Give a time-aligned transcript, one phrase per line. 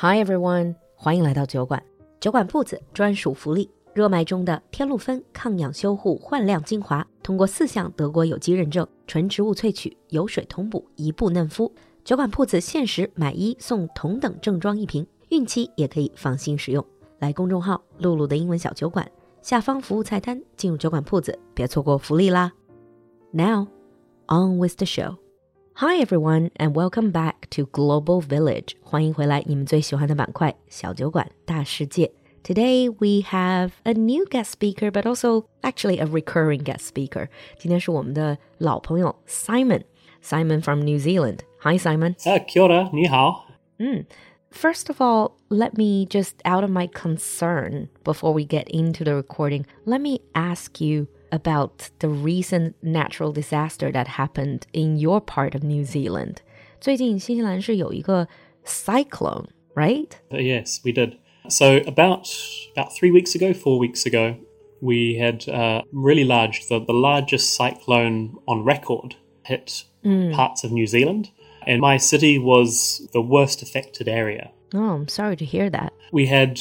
[0.00, 1.82] Hi everyone，欢迎来到酒馆。
[2.20, 11.74] 酒馆铺子专属福利，热卖中的天露芬抗氧修护焕亮精华，通过四项德国有机认证，纯植物萃取，油水同补，一步嫩肤。
[12.04, 16.84] 酒馆铺子限时买一送同等正装一瓶，孕期也可以放心使用。
[17.18, 19.10] 来公众号“露露的英文小酒馆”
[19.42, 22.52] 下方服务菜单进入酒馆铺子，别错过福利啦
[23.32, 23.66] ！Now
[24.28, 25.16] on with the show.
[25.77, 28.75] Hi everyone and welcome back to Global Village.
[28.81, 32.11] 欢迎回来，你们最喜欢的板块——小酒馆大世界。
[32.43, 37.29] Today we have a new guest speaker, but also actually a recurring guest speaker.
[37.57, 39.83] 今天是我们的老朋友 Simon.
[40.21, 41.39] Simon from New Zealand.
[41.61, 42.15] Hi Simon.
[42.25, 43.43] Uh, kia ora, ni hao.
[44.51, 49.15] First of all, let me just out of my concern before we get into the
[49.15, 55.55] recording, let me ask you about the recent natural disaster that happened in your part
[55.55, 56.41] of New Zealand.
[56.79, 58.27] 最近新西兰是有一个
[58.65, 60.09] cyclone, right?
[60.29, 61.17] Uh, yes, we did.
[61.49, 62.27] So about
[62.75, 64.35] about three weeks ago, four weeks ago,
[64.81, 69.83] we had uh, really large, the, the largest cyclone on record hit
[70.33, 71.29] parts of New Zealand,
[71.65, 74.51] and my city was the worst affected area.
[74.73, 75.93] Oh, I'm sorry to hear that.
[76.11, 76.59] We had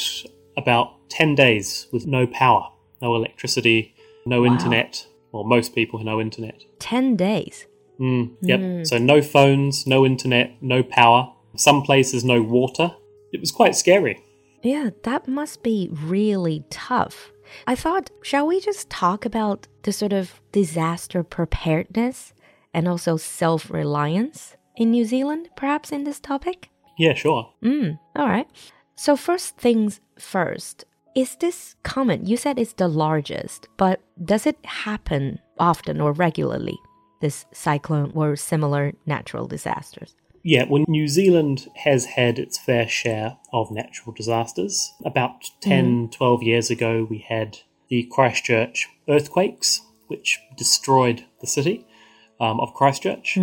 [0.57, 2.69] about ten days with no power,
[3.01, 3.95] no electricity,
[4.28, 5.08] no internet.
[5.32, 6.64] Well, most people no internet.
[6.80, 7.66] 10 days.
[8.00, 8.86] Yep.
[8.86, 11.34] So no phones, no internet, no power.
[11.56, 12.92] Some places no water.
[13.34, 14.22] It was quite scary.
[14.64, 17.32] Yeah, that must be really tough.
[17.66, 22.34] I thought, shall we just talk about the sort of disaster preparedness
[22.74, 26.70] and also self reliance in New Zealand, perhaps in this topic?
[26.98, 27.54] Yeah, sure.
[27.64, 28.48] Mm, All right.
[28.96, 32.26] So, first things first, is this common?
[32.26, 36.78] You said it's the largest, but does it happen often or regularly?
[37.22, 40.16] This cyclone or similar natural disasters?
[40.44, 44.94] Yeah, well, New Zealand has had its fair share of natural disasters.
[45.04, 47.58] About 10, 12 years ago, we had
[47.90, 51.86] the Christchurch earthquakes, which destroyed the city
[52.40, 53.36] um, of Christchurch.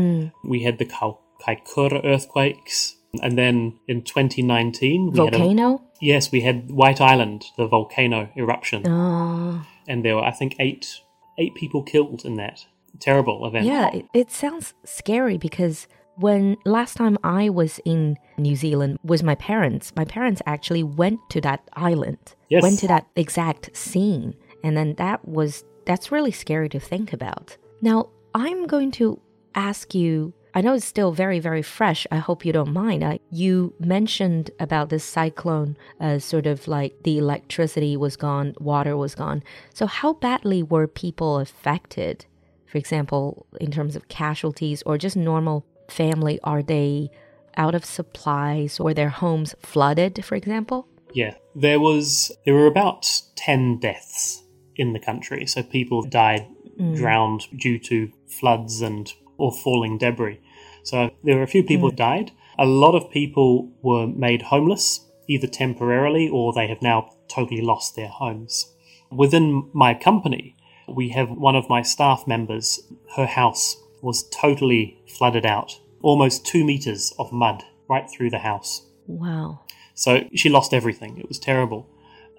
[0.44, 2.96] We had the Kaikoura earthquakes.
[3.22, 5.82] And then in 2019, we had a, Volcano?
[6.00, 8.86] yes, we had White Island, the volcano eruption.
[8.86, 11.00] Oh, And there were, I think, eight
[11.36, 12.64] eight people killed in that
[13.00, 13.66] terrible event.
[13.66, 19.24] yeah, it, it sounds scary because when last time I was in New Zealand with
[19.24, 22.62] my parents, my parents actually went to that island, Yes.
[22.62, 24.34] went to that exact scene.
[24.62, 27.56] And then that was, that's really scary to think about.
[27.82, 29.20] Now, I'm going to
[29.56, 30.32] ask you.
[30.56, 32.06] I know it's still very, very fresh.
[32.12, 33.02] I hope you don't mind.
[33.02, 38.96] Uh, you mentioned about this cyclone, uh, sort of like the electricity was gone, water
[38.96, 39.42] was gone.
[39.74, 42.26] So, how badly were people affected?
[42.66, 47.10] For example, in terms of casualties or just normal family, are they
[47.56, 50.86] out of supplies or their homes flooded, for example?
[51.12, 54.44] Yeah, there was there were about ten deaths
[54.76, 55.46] in the country.
[55.46, 56.46] So people died
[56.94, 60.40] drowned due to floods and or falling debris.
[60.84, 62.30] So there were a few people who died.
[62.58, 67.96] A lot of people were made homeless, either temporarily or they have now totally lost
[67.96, 68.72] their homes.
[69.10, 70.56] Within my company,
[70.88, 72.80] we have one of my staff members.
[73.16, 78.86] Her house was totally flooded out, almost two meters of mud right through the house.
[79.06, 79.60] Wow.
[79.94, 81.18] So she lost everything.
[81.18, 81.88] It was terrible.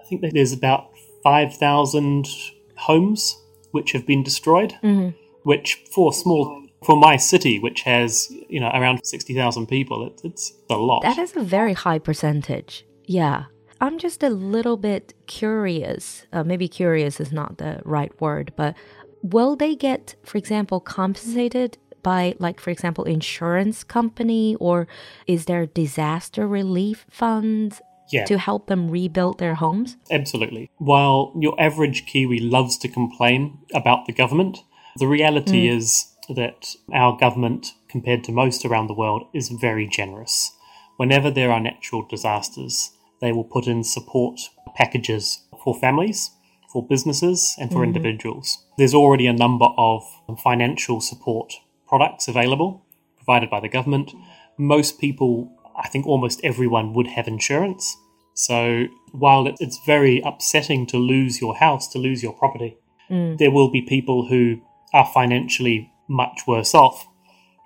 [0.00, 0.90] I think that there's about
[1.22, 2.28] 5,000
[2.76, 3.42] homes
[3.72, 5.10] which have been destroyed, mm-hmm.
[5.42, 10.52] which for small, for my city, which has, you know, around 60,000 people, it, it's
[10.70, 11.02] a lot.
[11.02, 12.86] That is a very high percentage.
[13.04, 13.44] Yeah.
[13.80, 16.26] I'm just a little bit curious.
[16.32, 18.74] Uh, maybe curious is not the right word, but
[19.22, 24.86] will they get, for example, compensated by, like, for example, insurance company, or
[25.26, 27.82] is there disaster relief funds
[28.12, 28.24] Yeah.
[28.26, 29.96] to help them rebuild their homes?
[30.10, 30.70] Absolutely.
[30.78, 34.58] While your average Kiwi loves to complain about the government,
[34.98, 40.52] the reality is that our government, compared to most around the world, is very generous.
[40.96, 44.40] Whenever there are natural disasters, they will put in support
[44.74, 46.30] packages for families,
[46.72, 47.96] for businesses, and for mm-hmm.
[47.96, 48.64] individuals.
[48.78, 50.02] There's already a number of
[50.42, 51.54] financial support
[51.88, 52.84] products available
[53.16, 54.12] provided by the government.
[54.58, 57.96] Most people, I think almost everyone, would have insurance.
[58.34, 62.76] So while it's very upsetting to lose your house, to lose your property,
[63.10, 63.38] mm.
[63.38, 64.60] there will be people who
[64.92, 67.06] are financially much worse off,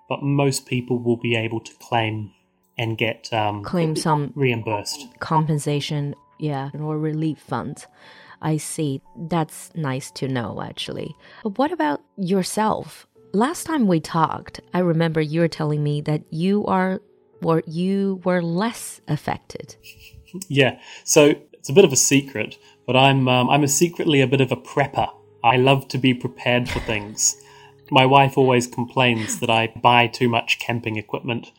[0.08, 2.32] but most people will be able to claim
[2.78, 5.06] and get um, Claim some reimbursed.
[5.20, 7.86] compensation, yeah, or relief funds.
[8.42, 9.02] I see.
[9.16, 11.14] That's nice to know, actually.
[11.42, 13.06] But what about yourself?
[13.34, 17.00] Last time we talked, I remember you were telling me that you are
[17.42, 19.76] or you were less affected?
[20.48, 22.56] Yeah, so it's a bit of a secret,
[22.86, 25.08] but I'm um, I'm a secretly a bit of a prepper.
[25.42, 27.34] I love to be prepared for things.
[27.90, 31.52] My wife always complains that I buy too much camping equipment.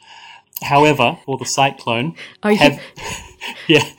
[0.63, 2.81] However, for the cyclone, Are you- have,
[3.67, 3.89] yeah,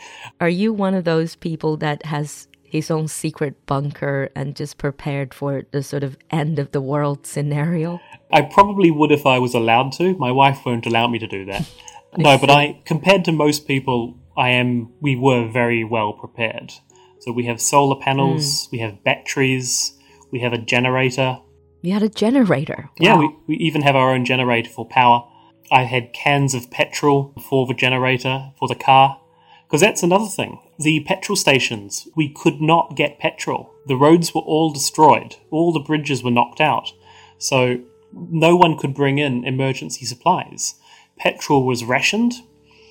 [0.40, 5.34] Are you one of those people that has his own secret bunker and just prepared
[5.34, 8.00] for the sort of end of the world scenario?
[8.32, 10.16] I probably would if I was allowed to.
[10.16, 11.68] My wife won't allow me to do that.
[12.16, 14.90] no, but I, compared to most people, I am.
[15.00, 16.72] We were very well prepared.
[17.20, 18.76] So we have solar panels, hmm.
[18.76, 19.92] we have batteries,
[20.32, 21.38] we have a generator.
[21.82, 22.88] You had a generator.
[22.98, 23.20] Yeah, Wow.
[23.46, 25.24] we, we even have our own generator for power.
[25.70, 29.18] I had cans of petrol for the generator for the car.
[29.66, 30.60] Because that's another thing.
[30.78, 33.72] The petrol stations, we could not get petrol.
[33.86, 35.36] The roads were all destroyed.
[35.50, 36.92] All the bridges were knocked out.
[37.38, 37.80] So
[38.12, 40.74] no one could bring in emergency supplies.
[41.18, 42.34] Petrol was rationed,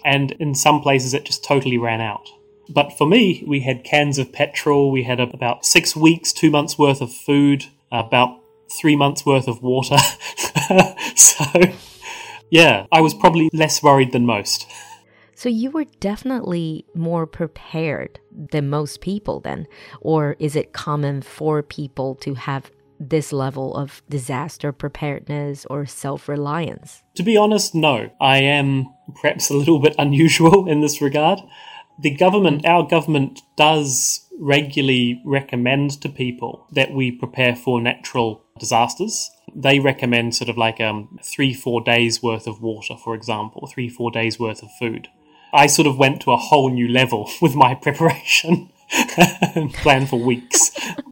[0.04, 2.30] and in some places it just totally ran out.
[2.68, 6.80] But for me, we had cans of petrol, we had about six weeks, two months
[6.80, 8.41] worth of food, about
[8.80, 9.98] three months worth of water.
[11.16, 11.46] so,
[12.50, 14.70] yeah, I was probably less worried than most.
[15.36, 19.66] So you were definitely more prepared than most people then?
[20.00, 22.70] Or is it common for people to have
[23.00, 27.02] this level of disaster preparedness or self reliance?
[27.16, 28.12] To be honest, no.
[28.22, 31.40] I am perhaps a little bit unusual in this regard.
[32.02, 39.30] The government, our government, does regularly recommend to people that we prepare for natural disasters.
[39.54, 43.88] They recommend sort of like um, three, four days worth of water, for example, three,
[43.88, 45.10] four days worth of food.
[45.54, 48.72] I sort of went to a whole new level with my preparation
[49.56, 50.72] and planned for weeks.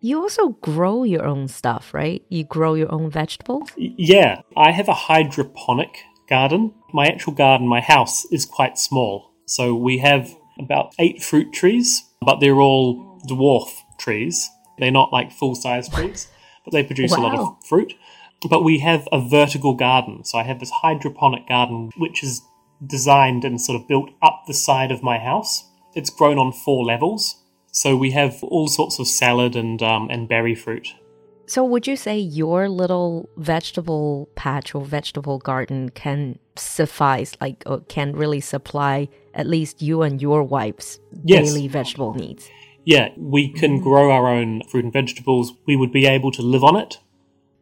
[0.00, 2.22] You also grow your own stuff, right?
[2.28, 3.70] You grow your own vegetables?
[3.76, 6.74] Yeah, I have a hydroponic garden.
[6.92, 9.31] My actual garden, my house, is quite small.
[9.46, 14.48] So we have about eight fruit trees, but they're all dwarf trees.
[14.78, 16.28] They're not like full size trees,
[16.64, 17.94] but they produce a lot of fruit.
[18.48, 20.24] But we have a vertical garden.
[20.24, 22.42] So I have this hydroponic garden, which is
[22.84, 25.64] designed and sort of built up the side of my house.
[25.94, 27.36] It's grown on four levels.
[27.70, 30.94] So we have all sorts of salad and, um, and berry fruit.
[31.46, 37.80] So, would you say your little vegetable patch or vegetable garden can suffice, like, or
[37.80, 41.48] can really supply at least you and your wife's Yes.
[41.52, 42.48] daily vegetable needs?
[42.84, 45.52] Yeah, we can grow our own fruit and vegetables.
[45.66, 46.98] We would be able to live on it.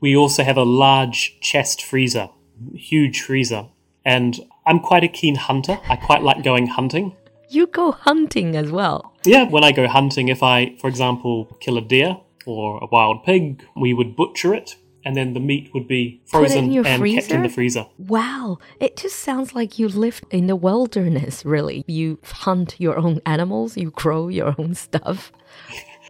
[0.00, 2.30] We also have a large chest freezer,
[2.74, 3.66] huge freezer.
[4.04, 5.78] And I'm quite a keen hunter.
[5.88, 7.14] I quite like going hunting.
[7.50, 9.12] You go hunting as well.
[9.24, 13.24] Yeah, when I go hunting, if I, for example, kill a deer or a wild
[13.24, 16.86] pig, we would butcher it, and then the meat would be Put it in frozen
[16.86, 17.84] and kept in the freezer?
[17.84, 17.86] freezer.
[17.98, 21.84] Wow, it just sounds like you live in the wilderness, really.
[21.86, 25.32] You hunt your own animals, you grow your own stuff.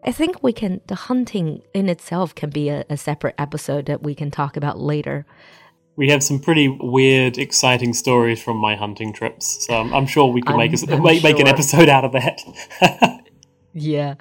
[0.04, 4.02] I think we can, the hunting in itself can be a, a separate episode that
[4.02, 5.26] we can talk about later.
[5.96, 10.32] We have some pretty weird, exciting stories from my hunting trips, so I'm, I'm sure
[10.32, 12.40] we can make, a, make, make an episode out of that.
[13.72, 14.14] Yeah.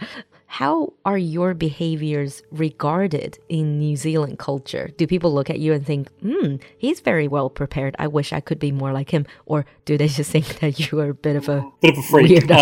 [0.51, 4.90] How are your behaviors regarded in New Zealand culture?
[4.98, 7.96] Do people look at you and think, hmm, he's very well prepared.
[8.00, 9.28] I wish I could be more like him.
[9.46, 12.01] Or do they just think that you are a bit of a Bit of a
[12.01, 12.32] freak.
[12.32, 12.60] weirdo,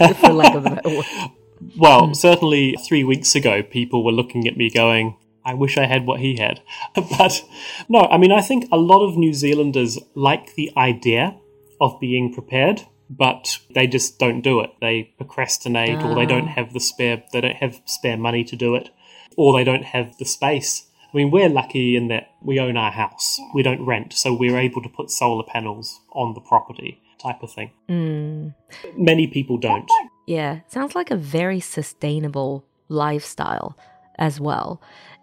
[0.00, 1.06] Um, for lack of a better word?
[1.76, 6.06] Well, certainly three weeks ago, people were looking at me going, I wish I had
[6.06, 6.60] what he had.
[6.94, 7.44] but
[7.88, 11.36] no, I mean, I think a lot of New Zealanders like the idea
[11.78, 14.70] of being prepared, but they just don't do it.
[14.80, 18.76] They procrastinate or they don't have the spare, they don't have spare money to do
[18.76, 18.88] it,
[19.36, 20.86] or they don't have the space.
[21.12, 23.40] I mean, we're lucky in that we own our house.
[23.52, 27.50] We don't rent, so we're able to put solar panels on the property type of
[27.52, 27.72] thing.
[27.88, 28.54] Mm,
[28.96, 29.90] Many people don't.
[30.28, 33.76] yeah, sounds like a very sustainable lifestyle
[34.18, 34.80] as well.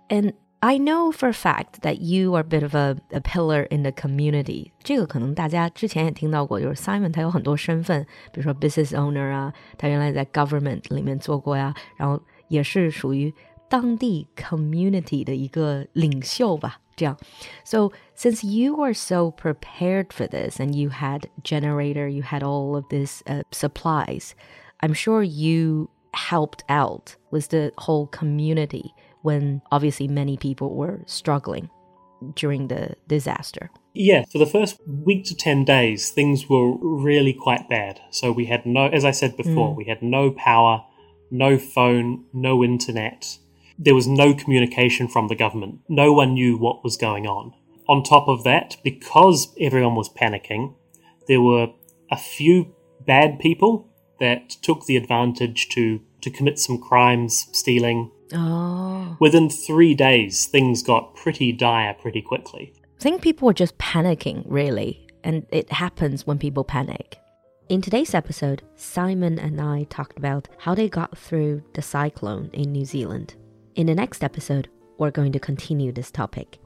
[0.10, 3.67] And I know for a fact that you are a bit of a, a pillar
[3.71, 4.71] in the community.
[4.83, 13.35] 这个可能大家之前也听到过，就是 Simon 他有很多身份，比如说 business owner 啊，他原来在 government 里面做过呀，然后也是属于
[13.69, 16.79] 当地 community 的一个领袖吧。
[16.95, 17.17] 这样，
[17.65, 22.85] so since you are so prepared for this and you had generator, you had all of
[22.91, 24.33] this uh, supplies,
[24.81, 28.93] I'm sure you helped out with the whole community
[29.28, 31.70] when obviously many people were struggling
[32.36, 33.70] during the disaster.
[33.94, 38.00] Yeah, for the first week to 10 days, things were really quite bad.
[38.10, 39.76] So we had no, as I said before, mm.
[39.76, 40.86] we had no power,
[41.30, 43.38] no phone, no internet.
[43.78, 45.82] There was no communication from the government.
[45.90, 47.54] No one knew what was going on.
[47.90, 50.74] on top of that, because everyone was panicking,
[51.28, 51.68] there were
[52.10, 52.74] a few
[53.06, 53.90] bad people
[54.22, 58.10] that took the advantage to, to commit some crimes, stealing.
[58.34, 59.16] Oh.
[59.20, 62.74] Within three days, things got pretty dire pretty quickly.
[63.00, 67.20] I think people were just panicking, really, and it happens when people panic.
[67.70, 72.72] In today's episode, Simon and I talked about how they got through the cyclone in
[72.72, 73.36] New Zealand.
[73.76, 76.60] In the next episode, we're going to continue this topic.